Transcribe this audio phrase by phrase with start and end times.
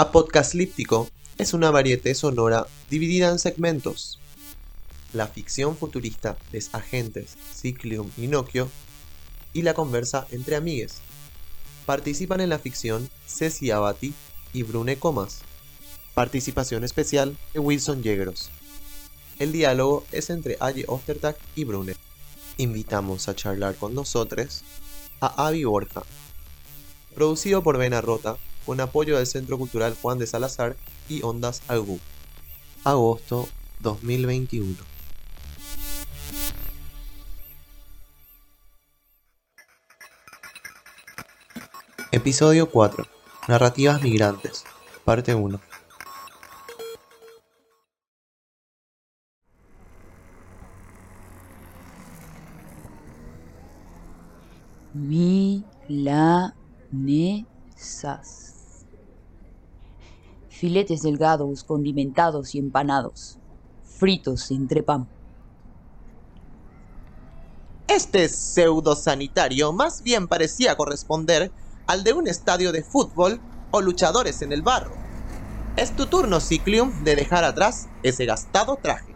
[0.00, 4.18] Apodcaslíptico es una varieté sonora dividida en segmentos.
[5.12, 8.66] La ficción futurista de agentes Ciclium y Nokia
[9.52, 11.02] y la conversa entre amigues.
[11.84, 14.14] Participan en la ficción Ceci Abati
[14.54, 15.42] y Brune Comas.
[16.14, 18.48] Participación especial de Wilson Yegros.
[19.38, 21.94] El diálogo es entre Aye Ostertag y Brune.
[22.56, 24.62] Invitamos a charlar con nosotros
[25.20, 26.04] a Avi Borja.
[27.14, 30.76] Producido por Vena Rota, con apoyo del Centro Cultural Juan de Salazar
[31.08, 31.98] y Ondas Algu.
[32.84, 33.48] Agosto
[33.80, 34.76] 2021.
[42.12, 43.06] Episodio 4.
[43.48, 44.64] Narrativas migrantes.
[45.04, 45.60] Parte 1.
[60.60, 63.38] Filetes delgados, condimentados y empanados,
[63.98, 65.08] fritos entre pan.
[67.88, 71.50] Este pseudo sanitario más bien parecía corresponder
[71.86, 74.92] al de un estadio de fútbol o luchadores en el barro.
[75.78, 79.14] Es tu turno, Ciclium, de dejar atrás ese gastado traje.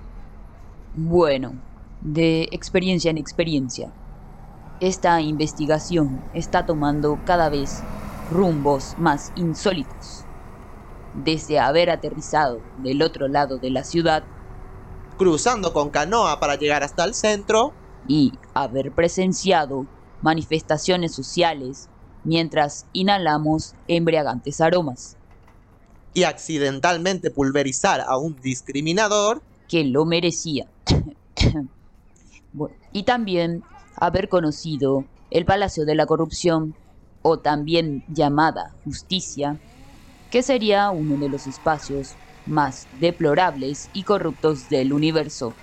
[0.94, 1.52] Bueno,
[2.00, 3.92] de experiencia en experiencia.
[4.80, 7.68] Esta investigación está tomando cada vez
[8.30, 10.23] rumbos más insólitos.
[11.14, 14.24] Desde haber aterrizado del otro lado de la ciudad,
[15.16, 17.72] cruzando con canoa para llegar hasta el centro,
[18.06, 19.86] y haber presenciado
[20.20, 21.88] manifestaciones sociales
[22.24, 25.16] mientras inhalamos embriagantes aromas.
[26.12, 30.66] Y accidentalmente pulverizar a un discriminador que lo merecía.
[32.92, 33.62] y también
[33.96, 36.74] haber conocido el Palacio de la Corrupción,
[37.22, 39.58] o también llamada Justicia,
[40.34, 45.54] que sería uno de los espacios más deplorables y corruptos del universo.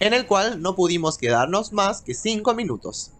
[0.00, 3.12] En el cual no pudimos quedarnos más que cinco minutos.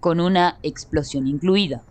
[0.00, 1.84] Con una explosión incluida.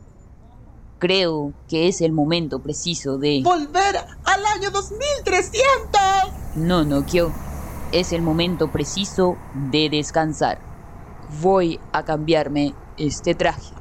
[0.99, 3.39] Creo que es el momento preciso de...
[3.45, 3.95] ¡Volver
[4.25, 6.57] al año 2300!
[6.57, 7.31] No, no, Kyo.
[7.93, 9.37] Es el momento preciso
[9.71, 10.59] de descansar.
[11.41, 13.73] Voy a cambiarme este traje.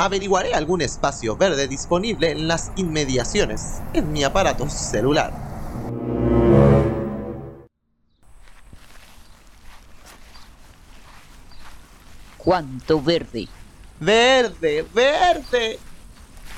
[0.00, 5.30] Averiguaré algún espacio verde disponible en las inmediaciones en mi aparato celular.
[12.38, 13.46] ¿Cuánto verde?
[14.00, 14.86] ¡Verde!
[14.94, 15.78] ¡Verde!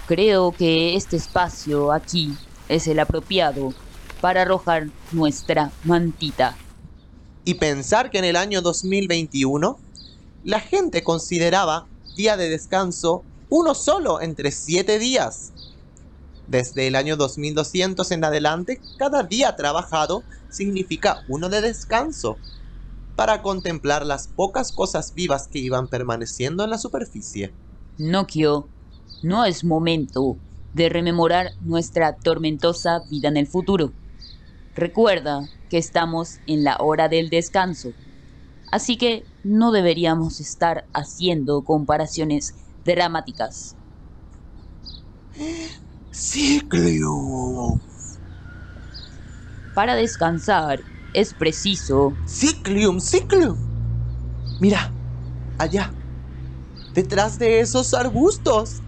[0.06, 2.36] Creo que este espacio aquí
[2.68, 3.74] es el apropiado
[4.20, 6.56] para arrojar nuestra mantita.
[7.44, 9.80] Y pensar que en el año 2021
[10.44, 15.52] la gente consideraba día de descanso uno solo entre siete días.
[16.46, 22.38] Desde el año 2200 en adelante, cada día trabajado significa uno de descanso,
[23.14, 27.52] para contemplar las pocas cosas vivas que iban permaneciendo en la superficie.
[27.98, 28.68] Nokio,
[29.22, 30.38] no es momento
[30.72, 33.92] de rememorar nuestra tormentosa vida en el futuro.
[34.74, 37.92] Recuerda que estamos en la hora del descanso.
[38.70, 42.54] Así que no deberíamos estar haciendo comparaciones
[42.84, 43.76] dramáticas.
[46.10, 47.80] Ciclium.
[49.74, 50.80] Para descansar
[51.14, 52.14] es preciso...
[52.26, 53.56] Ciclium, Ciclium.
[54.60, 54.92] Mira,
[55.58, 55.92] allá,
[56.94, 58.82] detrás de esos arbustos.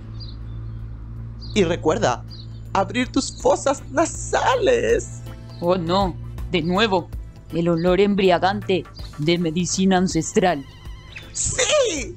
[1.55, 2.25] Y recuerda,
[2.72, 5.22] abrir tus fosas nasales.
[5.61, 6.15] Oh no,
[6.50, 7.09] de nuevo,
[7.53, 8.84] el olor embriagante
[9.19, 10.65] de medicina ancestral.
[11.32, 12.16] ¡Sí!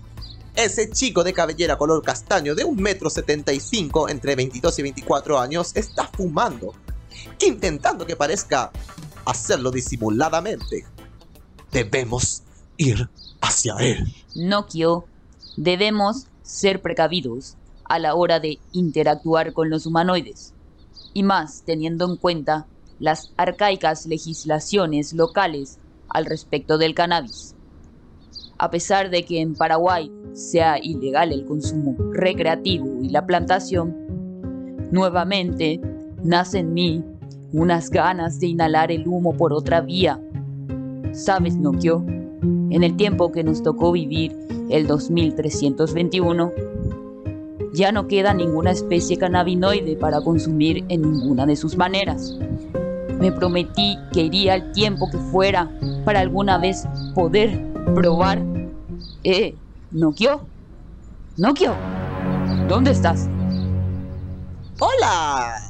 [0.57, 4.81] Ese chico de cabellera color castaño de un metro setenta y cinco entre 22 y
[4.81, 6.73] 24 años está fumando,
[7.45, 8.71] intentando que parezca
[9.23, 10.83] hacerlo disimuladamente.
[11.71, 12.41] Debemos
[12.75, 13.07] ir
[13.39, 14.11] hacia él.
[14.33, 15.05] Nokio,
[15.57, 20.55] debemos ser precavidos a la hora de interactuar con los humanoides,
[21.13, 22.65] y más teniendo en cuenta
[22.97, 25.77] las arcaicas legislaciones locales
[26.09, 27.53] al respecto del cannabis.
[28.57, 33.95] A pesar de que en Paraguay sea ilegal el consumo recreativo y la plantación,
[34.91, 35.81] nuevamente
[36.23, 37.03] nace en mí
[37.53, 40.21] unas ganas de inhalar el humo por otra vía.
[41.11, 42.03] ¿Sabes, Nokio?
[42.69, 44.35] En el tiempo que nos tocó vivir
[44.69, 46.51] el 2321,
[47.73, 52.37] ya no queda ninguna especie cannabinoide para consumir en ninguna de sus maneras.
[53.19, 55.71] Me prometí que iría el tiempo que fuera
[56.05, 57.59] para alguna vez poder
[57.95, 58.43] probar.
[59.23, 59.55] Eh,
[59.91, 60.45] Nokio.
[61.37, 61.75] Nokio.
[62.67, 63.29] ¿Dónde estás?
[64.79, 65.61] ¡Hola!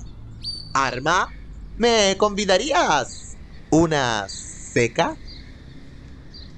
[0.74, 1.30] Arma,
[1.78, 3.38] ¿me convidarías
[3.70, 5.16] una seca?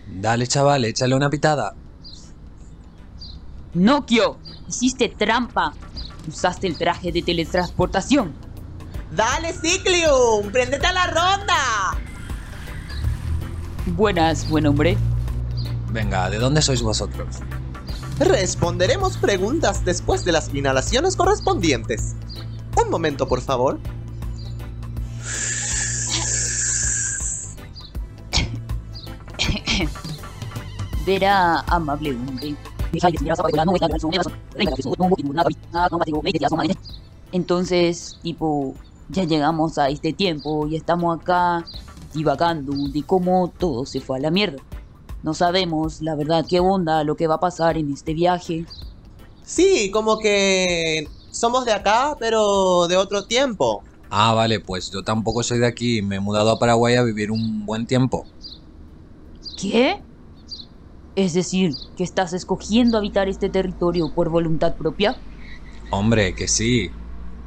[0.08, 1.76] Dale, chaval, échale una pitada.
[3.74, 5.74] Nokio, hiciste trampa.
[6.28, 8.34] Usaste el traje de teletransportación.
[9.12, 10.52] ¡Dale, Ciclium!
[10.52, 11.98] ¡Préndete a la ronda!
[13.88, 14.98] Buenas, buen hombre.
[15.92, 17.38] Venga, ¿de dónde sois vosotros?
[18.20, 22.16] Responderemos preguntas después de las inhalaciones correspondientes.
[22.84, 23.80] Un momento, por favor.
[31.06, 32.56] Verá, amable hombre.
[37.32, 38.76] Entonces, tipo,
[39.10, 41.66] ya llegamos a este tiempo y estamos acá
[42.14, 44.62] divagando de cómo todo se fue a la mierda.
[45.22, 48.66] No sabemos, la verdad, qué onda, lo que va a pasar en este viaje.
[49.44, 53.84] Sí, como que somos de acá, pero de otro tiempo.
[54.10, 56.02] Ah, vale, pues yo tampoco soy de aquí.
[56.02, 58.26] Me he mudado a Paraguay a vivir un buen tiempo.
[59.60, 60.02] ¿Qué?
[61.16, 65.18] Es decir, que estás escogiendo habitar este territorio por voluntad propia.
[65.92, 66.90] Hombre, que sí.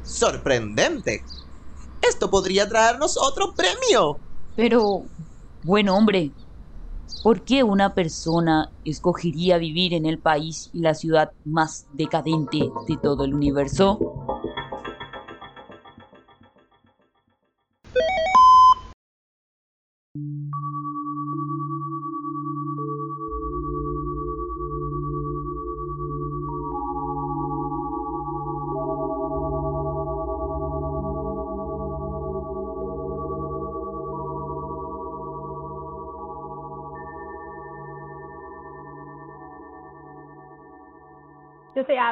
[0.03, 1.23] Sorprendente.
[2.01, 4.19] Esto podría traernos otro premio.
[4.55, 5.03] Pero,
[5.63, 6.31] bueno, hombre,
[7.21, 12.97] ¿por qué una persona escogería vivir en el país y la ciudad más decadente de
[12.97, 14.32] todo el universo?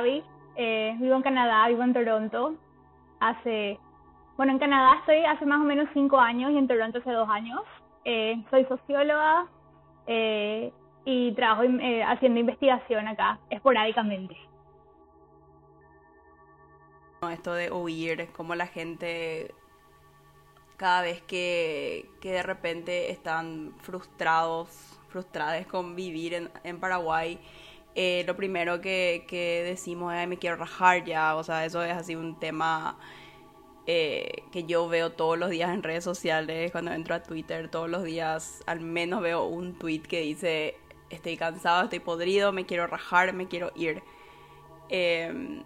[0.05, 2.55] Eh, vivo en Canadá, vivo en Toronto.
[3.19, 3.79] Hace,
[4.37, 7.29] bueno, en Canadá estoy hace más o menos cinco años y en Toronto hace dos
[7.29, 7.61] años.
[8.03, 9.45] Eh, soy socióloga
[10.07, 10.73] eh,
[11.05, 11.63] y trabajo
[12.07, 14.35] haciendo investigación acá, esporádicamente.
[17.31, 19.53] Esto de huir, como la gente
[20.77, 27.39] cada vez que, que de repente están frustrados, frustradas con vivir en Paraguay,
[27.95, 31.93] eh, lo primero que, que decimos es me quiero rajar ya, o sea, eso es
[31.93, 32.97] así un tema
[33.87, 37.89] eh, que yo veo todos los días en redes sociales, cuando entro a Twitter, todos
[37.89, 40.77] los días al menos veo un tweet que dice
[41.09, 44.01] estoy cansado, estoy podrido, me quiero rajar, me quiero ir.
[44.89, 45.63] Eh,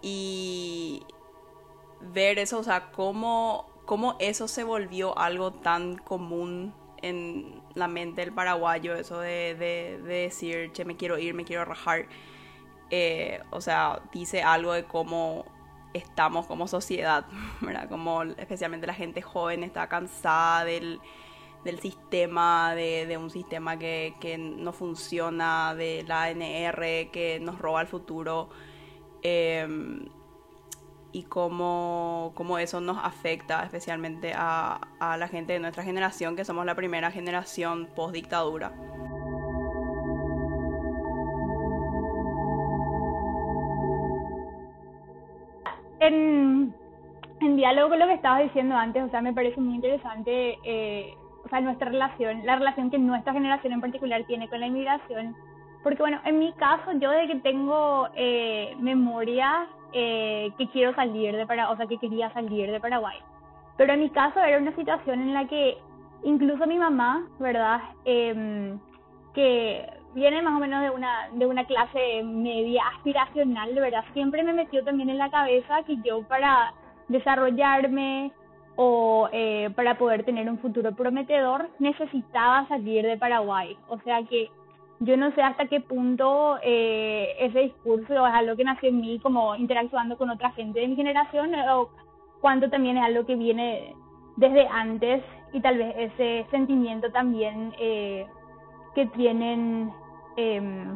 [0.00, 1.04] y
[2.00, 8.22] ver eso, o sea, cómo, cómo eso se volvió algo tan común en la mente
[8.22, 12.06] del paraguayo, eso de, de, de decir, che, me quiero ir, me quiero rajar.
[12.90, 15.44] Eh, o sea, dice algo de cómo
[15.92, 17.26] estamos como sociedad,
[17.60, 17.88] ¿verdad?
[17.88, 21.00] Como especialmente la gente joven está cansada del,
[21.64, 27.58] del sistema, de, de un sistema que, que, no funciona, de la ANR que nos
[27.58, 28.50] roba el futuro.
[29.22, 29.66] Eh,
[31.12, 36.44] y cómo, cómo, eso nos afecta especialmente a, a, la gente de nuestra generación, que
[36.44, 38.72] somos la primera generación post dictadura.
[46.00, 46.74] En,
[47.40, 51.14] en, diálogo con lo que estabas diciendo antes, o sea, me parece muy interesante, eh,
[51.44, 55.36] o sea, nuestra relación, la relación que nuestra generación en particular tiene con la inmigración.
[55.82, 61.36] Porque bueno, en mi caso, yo de que tengo eh, memoria eh, que quiero salir
[61.36, 63.18] de Paraguay, o sea, que quería salir de Paraguay.
[63.76, 65.78] Pero en mi caso era una situación en la que
[66.24, 67.80] incluso mi mamá, ¿verdad?
[68.04, 68.76] Eh,
[69.34, 74.04] que viene más o menos de una, de una clase media aspiracional, ¿verdad?
[74.12, 76.74] Siempre me metió también en la cabeza que yo para
[77.08, 78.32] desarrollarme
[78.76, 83.76] o eh, para poder tener un futuro prometedor necesitaba salir de Paraguay.
[83.88, 84.50] O sea que
[85.04, 89.18] yo no sé hasta qué punto eh, ese discurso es algo que nació en mí
[89.20, 91.90] como interactuando con otra gente de mi generación o
[92.40, 93.96] cuánto también es algo que viene
[94.36, 98.26] desde antes y tal vez ese sentimiento también eh,
[98.94, 99.92] que tienen
[100.36, 100.86] eh,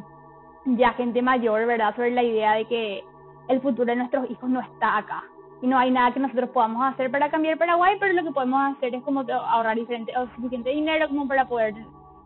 [0.66, 1.94] ya gente mayor, ¿verdad?
[1.96, 3.04] Sobre la idea de que
[3.48, 5.24] el futuro de nuestros hijos no está acá
[5.62, 8.76] y no hay nada que nosotros podamos hacer para cambiar Paraguay, pero lo que podemos
[8.76, 11.74] hacer es como ahorrar diferente, o suficiente dinero como para poder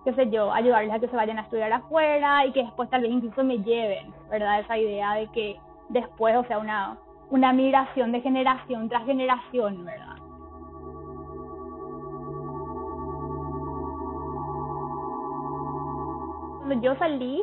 [0.04, 3.02] qué sé yo, ayudarles a que se vayan a estudiar afuera y que después tal
[3.02, 4.61] vez incluso me lleven, ¿verdad?
[4.61, 6.97] Esa idea de que después, o sea, una,
[7.30, 10.16] una migración de generación tras generación, ¿verdad?
[16.59, 17.42] Cuando yo salí,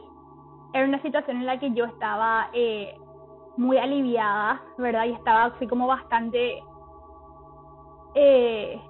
[0.73, 2.97] era una situación en la que yo estaba eh,
[3.57, 5.05] muy aliviada, ¿verdad?
[5.05, 6.63] Y estaba así como bastante
[8.15, 8.81] eh,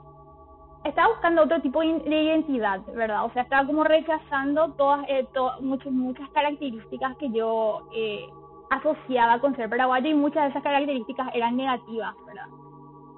[0.88, 3.26] estaba buscando otro tipo de identidad, ¿verdad?
[3.26, 5.28] O sea, estaba como rechazando todas, eh,
[5.62, 8.26] muchas, muchas características que yo eh,
[8.70, 12.48] asociaba con ser paraguayo y muchas de esas características eran negativas, ¿verdad?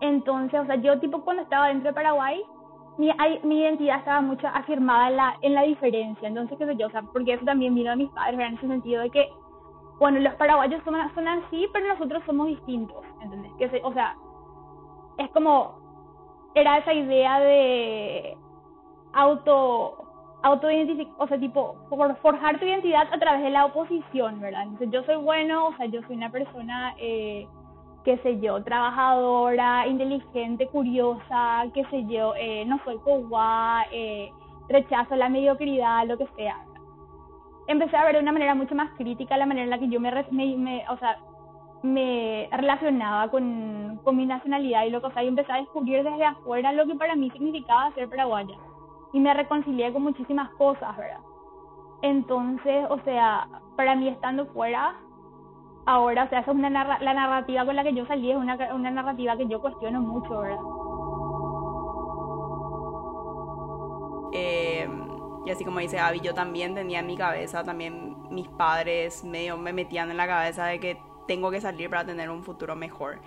[0.01, 2.41] Entonces, o sea, yo tipo cuando estaba dentro de Paraguay,
[2.97, 6.91] mi, identidad estaba mucho afirmada en la, en la diferencia, entonces, qué sé yo, o
[6.91, 9.29] sea, porque eso también vino de mis padres, en ese sentido de que,
[9.99, 13.51] bueno, los paraguayos son, son así, pero nosotros somos distintos, ¿entendés?
[13.57, 14.15] Que o sea,
[15.17, 15.78] es como,
[16.55, 18.37] era esa idea de
[19.13, 20.09] auto
[20.41, 20.67] auto
[21.17, 21.75] o sea, tipo,
[22.21, 24.63] forjar tu identidad a través de la oposición, ¿verdad?
[24.63, 27.45] Entonces yo soy bueno, o sea, yo soy una persona, eh,
[28.05, 34.31] qué sé yo, trabajadora, inteligente, curiosa, qué sé yo, eh, no soy coguá, eh,
[34.69, 36.57] rechazo la mediocridad, lo que sea.
[37.67, 39.99] Empecé a ver de una manera mucho más crítica la manera en la que yo
[39.99, 40.85] me, me,
[41.81, 46.03] me relacionaba con, con mi nacionalidad y lo que, o sea, y empecé a descubrir
[46.03, 48.55] desde afuera lo que para mí significaba ser paraguaya
[49.13, 51.21] y me reconcilié con muchísimas cosas, ¿verdad?
[52.01, 54.95] Entonces, o sea, para mí estando fuera,
[55.85, 58.55] ahora, o sea, esa es una la narrativa con la que yo salí, es una,
[58.73, 60.59] una narrativa que yo cuestiono mucho, ¿verdad?
[64.31, 64.87] Eh,
[65.45, 69.57] y así como dice Abby, yo también tenía en mi cabeza, también mis padres medio
[69.57, 73.19] me metían en la cabeza de que tengo que salir para tener un futuro mejor.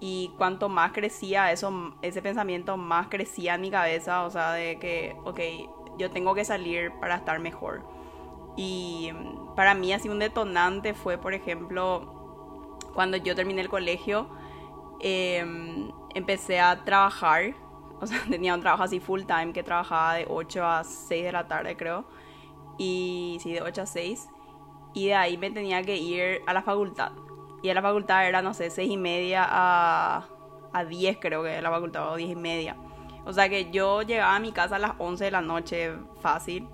[0.00, 4.80] Y cuanto más crecía eso, ese pensamiento, más crecía en mi cabeza, o sea, de
[4.80, 5.38] que, ok,
[5.96, 7.84] yo tengo que salir para estar mejor.
[8.56, 9.12] Y
[9.54, 14.28] para mí así un detonante fue, por ejemplo, cuando yo terminé el colegio,
[14.98, 17.54] em, empecé a trabajar,
[18.00, 21.32] o sea, tenía un trabajo así full time que trabajaba de 8 a 6 de
[21.32, 22.04] la tarde, creo,
[22.78, 24.28] y sí, de 8 a 6,
[24.92, 27.12] y de ahí me tenía que ir a la facultad
[27.64, 30.28] y en la facultad era, no sé, seis y media a,
[30.74, 32.76] a 10 creo que la facultad, o diez y media.
[33.24, 36.68] O sea que yo llegaba a mi casa a las 11 de la noche fácil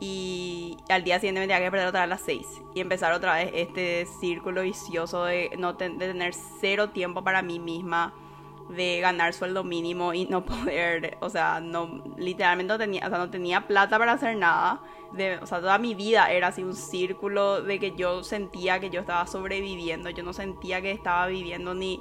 [0.00, 3.12] y al día siguiente me tenía que perder otra vez a las 6 y empezar
[3.12, 8.14] otra vez este círculo vicioso de, no de tener cero tiempo para mí misma,
[8.68, 13.18] de ganar sueldo mínimo y no poder, o sea, no literalmente no tenía, o sea,
[13.18, 14.82] no tenía plata para hacer nada.
[15.40, 19.00] O sea, toda mi vida era así un círculo de que yo sentía que yo
[19.00, 22.00] estaba sobreviviendo, yo no sentía que estaba viviendo ni,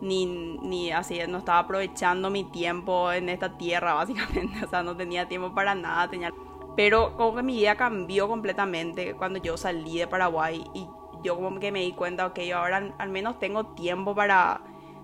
[0.00, 4.96] ni, ni así, no estaba aprovechando mi tiempo en esta tierra, básicamente, o sea, no
[4.96, 6.32] tenía tiempo para nada, tenía...
[6.76, 10.86] Pero como que mi vida cambió completamente cuando yo salí de Paraguay y
[11.22, 14.62] yo como que me di cuenta, ok, yo ahora al menos tengo tiempo para,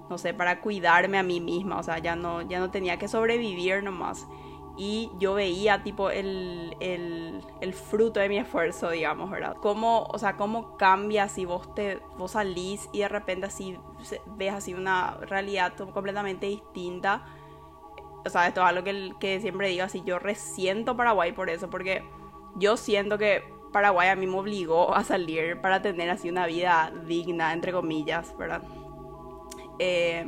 [0.09, 3.09] no sé, para cuidarme a mí misma, o sea, ya no, ya no tenía que
[3.09, 4.27] sobrevivir nomás
[4.77, 9.57] y yo veía tipo el, el, fruto de mi esfuerzo, digamos, ¿verdad?
[9.61, 13.79] Cómo, o sea, cómo cambia si vos, te, vos salís y de repente así
[14.37, 17.25] ves así una realidad completamente distinta.
[18.27, 21.71] O sea, esto es algo que, que siempre digo así, yo resiento Paraguay por eso,
[21.71, 22.03] porque
[22.57, 26.93] yo siento que Paraguay a mí me obligó a salir para tener así una vida
[27.07, 28.63] digna, entre comillas, ¿verdad?
[29.79, 30.25] Eh,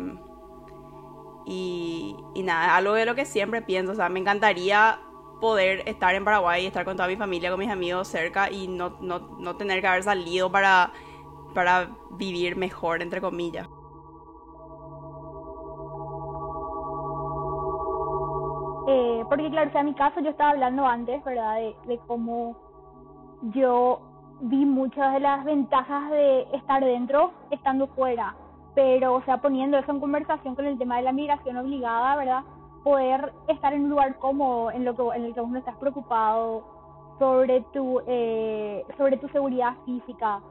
[1.46, 4.98] y, nada, algo de lo que siempre pienso, o sea, me encantaría
[5.40, 8.96] poder estar en Paraguay estar con toda mi familia, con mis amigos cerca y no,
[9.00, 10.92] no, no tener que haber salido para,
[11.54, 13.68] para vivir mejor, entre comillas.
[18.88, 21.58] Eh, porque claro, o sea, en mi caso yo estaba hablando antes, ¿verdad?
[21.86, 22.56] De cómo
[23.54, 24.00] yo
[24.40, 28.34] vi muchas de las ventajas de estar dentro estando fuera
[28.76, 32.42] pero, o sea, poniendo eso en conversación con el tema de la migración obligada, ¿verdad?
[32.84, 35.76] Poder estar en un lugar cómodo en, lo que, en el que vos no estás
[35.76, 36.62] preocupado
[37.18, 40.42] sobre tu, eh, sobre tu seguridad física,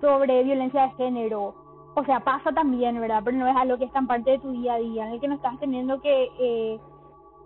[0.00, 1.54] sobre violencia de género.
[1.94, 3.20] O sea, pasa también, ¿verdad?
[3.22, 5.20] Pero no es algo que es tan parte de tu día a día, en el
[5.20, 6.80] que no estás teniendo que eh,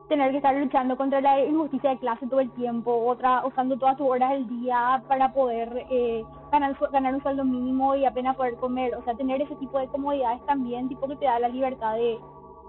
[0.08, 3.96] tener que estar luchando contra la injusticia de clase todo el tiempo, otra usando todas
[3.96, 8.56] tus horas del día para poder eh, ganar, ganar un sueldo mínimo y apenas poder
[8.56, 8.94] comer.
[8.94, 12.18] O sea, tener ese tipo de comodidades también, tipo que te da la libertad de,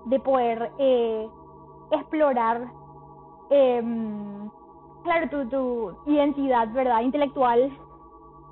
[0.05, 1.27] de poder eh,
[1.91, 2.67] explorar,
[3.49, 3.81] eh,
[5.03, 7.01] claro, tu, tu identidad, ¿verdad?
[7.01, 7.71] Intelectual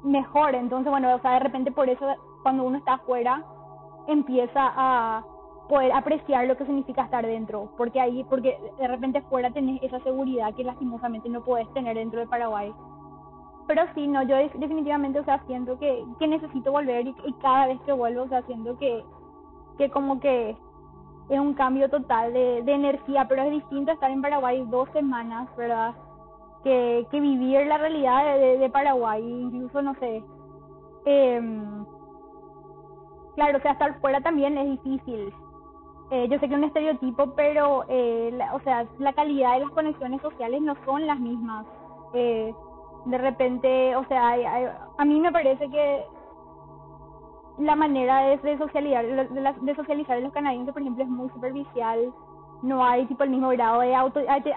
[0.03, 0.55] mejor.
[0.55, 2.05] Entonces, bueno, o sea, de repente por eso
[2.41, 3.43] cuando uno está afuera
[4.07, 5.23] empieza a
[5.67, 9.99] poder apreciar lo que significa estar dentro, porque ahí, porque de repente fuera tenés esa
[9.99, 12.73] seguridad que lastimosamente no puedes tener dentro de Paraguay.
[13.67, 17.79] Pero sí, no, yo definitivamente, o sea, siento que, que necesito volver y, cada vez
[17.81, 19.03] que vuelvo, o sea, siento que,
[19.77, 20.55] que como que
[21.29, 25.49] es un cambio total de, de energía, pero es distinto estar en Paraguay dos semanas,
[25.57, 25.93] ¿verdad?
[26.63, 30.23] Que, que vivir la realidad de, Paraguay, incluso, no sé.
[31.05, 31.59] Eh,
[33.35, 35.33] claro, o sea, estar fuera también es difícil,
[36.11, 39.61] eh, yo sé que es un estereotipo, pero, eh, la- o sea, la calidad de
[39.65, 41.65] las conexiones sociales no son las mismas.
[42.13, 42.53] Eh,
[43.05, 46.05] de repente, o sea, hay- hay- a mí me parece que
[47.59, 51.29] la manera de, de socializar, de, de socializar en los canadienses, por ejemplo, es muy
[51.29, 52.13] superficial.
[52.61, 54.55] No hay tipo el mismo grado de, auto, de,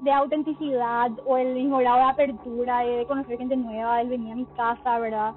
[0.00, 4.32] de autenticidad o el mismo grado de apertura, de, de conocer gente nueva, de venir
[4.32, 5.34] a mi casa, ¿verdad?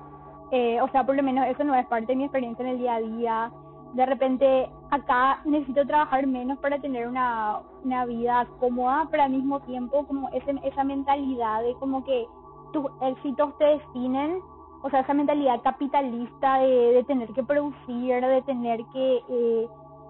[0.51, 2.77] Eh, o sea, por lo menos eso no es parte de mi experiencia en el
[2.77, 3.51] día a día.
[3.93, 9.59] De repente, acá necesito trabajar menos para tener una, una vida cómoda, pero al mismo
[9.61, 12.27] tiempo como ese, esa mentalidad de como que
[12.71, 14.39] tus éxitos te definen,
[14.81, 19.21] o sea, esa mentalidad capitalista de, de tener que producir, de tener que...
[19.29, 19.67] Eh,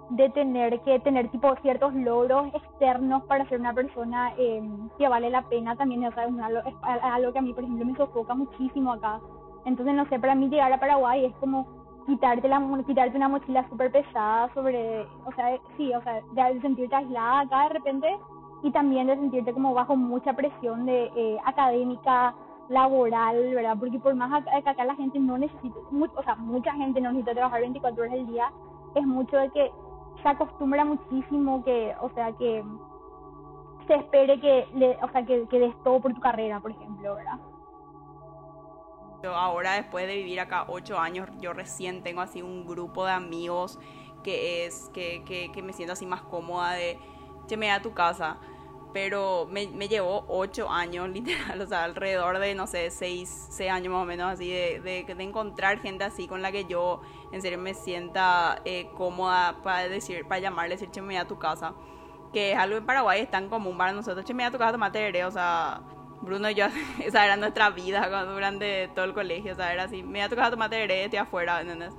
[0.09, 4.61] de tener que tener tipo ciertos logros externos para ser una persona eh,
[4.97, 6.27] que vale la pena también, o sea,
[7.13, 9.21] algo que a mí, por ejemplo, me sofoca muchísimo acá.
[9.65, 11.65] Entonces, no sé, para mí llegar a Paraguay es como
[12.05, 16.95] quitarte la quitarte una mochila súper pesada sobre, o sea, sí, o sea, de sentirte
[16.95, 18.19] aislada acá de repente
[18.63, 22.33] y también de sentirte como bajo mucha presión de eh, académica,
[22.69, 23.77] laboral, ¿verdad?
[23.79, 25.75] Porque por más que acá la gente no necesita,
[26.15, 28.51] o sea, mucha gente no necesita trabajar 24 horas al día,
[28.95, 29.71] es mucho de que
[30.21, 32.63] se acostumbra muchísimo que, o sea, que
[33.87, 37.15] se espere que, le, o sea, que, que des todo por tu carrera, por ejemplo,
[37.15, 37.39] ¿verdad?
[39.23, 43.13] Yo ahora, después de vivir acá ocho años, yo recién tengo así un grupo de
[43.13, 43.79] amigos
[44.21, 46.99] que es, que, que, que me siento así más cómoda de,
[47.47, 48.35] che, me tu casa.
[48.91, 53.71] Pero me, me llevó ocho años, literal, o sea, alrededor de, no sé, seis, seis
[53.71, 56.99] años más o menos, así, de, de, de encontrar gente así con la que yo,
[57.31, 61.73] en serio, me sienta eh, cómoda para decir, para llamarle, decir, che, me tu casa.
[62.33, 65.23] Que es algo en Paraguay, es tan común para nosotros, che, me tu casa, tomate
[65.23, 65.81] o sea,
[66.23, 66.65] Bruno y yo,
[67.03, 70.21] esa era nuestra vida cuando- durante todo el colegio, o sea, era así, me voy
[70.21, 71.93] a tu casa, tomate tereré, afuera, ¿entendés?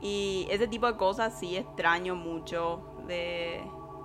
[0.00, 3.62] Y ese tipo de cosas sí extraño mucho de,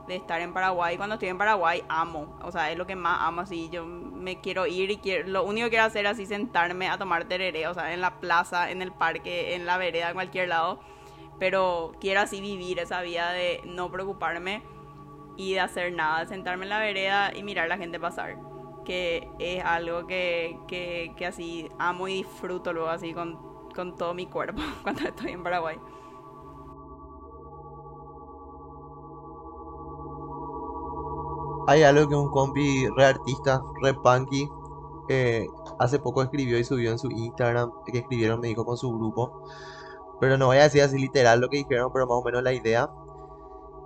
[0.08, 0.98] estar en Paraguay.
[0.98, 4.42] Cuando estoy en Paraguay amo, o sea, es lo que más amo, así, yo me
[4.42, 7.68] quiero ir y quiero, lo único que quiero hacer es así sentarme a tomar tereré,
[7.68, 10.79] o sea, en la plaza, en el parque, en la vereda, en cualquier lado.
[11.40, 14.64] Pero quiero así vivir esa vida de no preocuparme
[15.38, 18.49] y de hacer nada, sentarme en la vereda y mirar a la gente pasar.
[18.85, 23.37] Que es algo que, que, que así amo y disfruto luego así con,
[23.75, 25.77] con todo mi cuerpo cuando estoy en Paraguay.
[31.68, 34.50] Hay algo que un compi re artista, re punky,
[35.07, 35.48] eh,
[35.79, 39.44] hace poco escribió y subió en su Instagram, que escribieron, me dijo, con su grupo.
[40.20, 42.53] Pero no voy a decir así literal lo que dijeron, pero más o menos la
[42.53, 42.89] idea.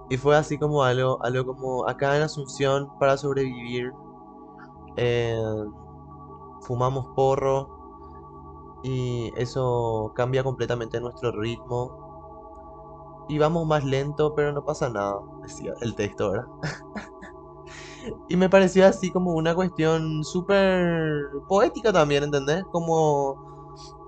[0.10, 3.92] Y fue así como algo, algo como acá en Asunción para sobrevivir.
[4.98, 5.38] Eh,
[6.62, 12.02] fumamos porro y eso cambia completamente nuestro ritmo.
[13.30, 16.48] Y vamos más lento, pero no pasa nada, decía el texto, ¿verdad?
[18.28, 22.64] Y me pareció así como una cuestión súper poética también, ¿entendés?
[22.72, 23.53] Como,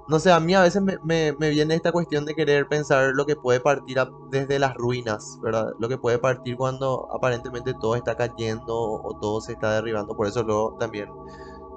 [0.08, 3.12] no sé, a mí a veces me, me- me viene esta cuestión de querer pensar
[3.16, 3.98] lo que puede partir
[4.30, 5.66] desde las ruinas, ¿verdad?
[5.80, 10.16] Lo que puede partir cuando aparentemente todo está cayendo o todo se está derribando.
[10.16, 11.08] Por eso luego también,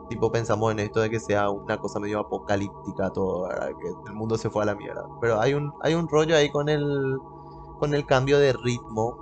[0.08, 3.70] tipo, pensamos en esto de que sea una cosa medio apocalíptica todo, ¿verdad?
[3.80, 5.02] Que el mundo se fue a la mierda.
[5.20, 7.18] Pero hay un, hay un rollo ahí con el,
[7.78, 9.20] con el cambio de ritmo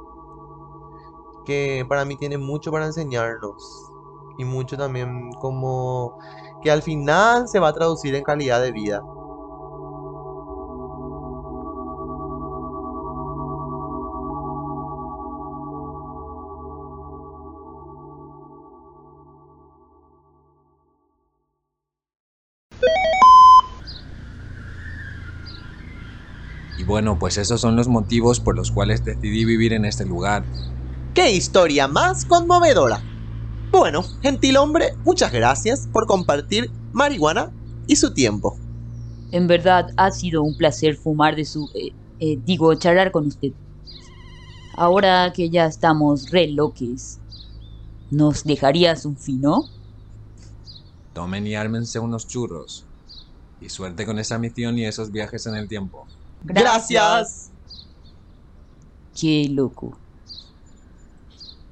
[1.44, 3.92] que para mí tiene mucho para enseñarnos
[4.36, 6.16] y mucho también como
[6.62, 9.02] que al final se va a traducir en calidad de vida.
[26.78, 30.44] Y bueno, pues esos son los motivos por los cuales decidí vivir en este lugar.
[31.14, 33.15] ¡Qué historia más conmovedora!
[33.78, 37.52] Bueno, gentil hombre, muchas gracias por compartir marihuana
[37.86, 38.56] y su tiempo.
[39.32, 41.68] En verdad ha sido un placer fumar de su...
[41.74, 43.52] eh, eh, digo, charlar con usted.
[44.74, 47.18] Ahora que ya estamos re loques,
[48.10, 49.64] ¿nos dejarías un fino?
[51.12, 52.86] Tomen y ármense unos churros.
[53.60, 56.06] Y suerte con esa misión y esos viajes en el tiempo.
[56.44, 57.50] Gracias.
[59.14, 59.98] Qué loco.